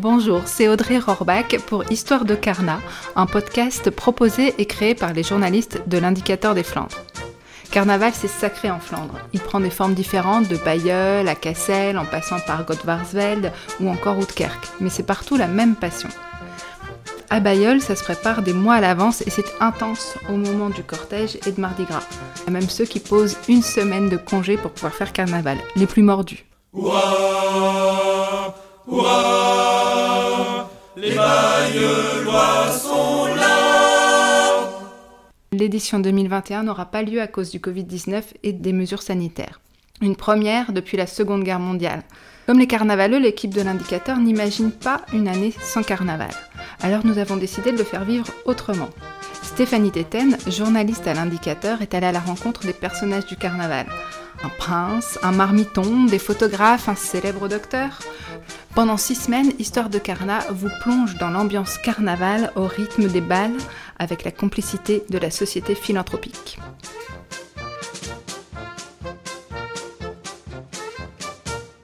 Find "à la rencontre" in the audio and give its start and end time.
52.06-52.60